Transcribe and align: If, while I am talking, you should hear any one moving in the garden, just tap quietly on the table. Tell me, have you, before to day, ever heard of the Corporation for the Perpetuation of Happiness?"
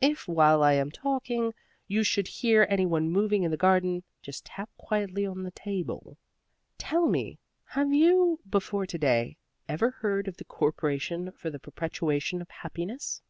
If, 0.00 0.26
while 0.26 0.62
I 0.62 0.72
am 0.72 0.90
talking, 0.90 1.52
you 1.86 2.02
should 2.02 2.28
hear 2.28 2.66
any 2.70 2.86
one 2.86 3.10
moving 3.10 3.42
in 3.42 3.50
the 3.50 3.58
garden, 3.58 4.04
just 4.22 4.46
tap 4.46 4.70
quietly 4.78 5.26
on 5.26 5.42
the 5.42 5.50
table. 5.50 6.16
Tell 6.78 7.06
me, 7.08 7.38
have 7.66 7.92
you, 7.92 8.40
before 8.48 8.86
to 8.86 8.96
day, 8.96 9.36
ever 9.68 9.90
heard 9.90 10.28
of 10.28 10.38
the 10.38 10.46
Corporation 10.46 11.30
for 11.30 11.50
the 11.50 11.58
Perpetuation 11.58 12.40
of 12.40 12.48
Happiness?" 12.48 13.20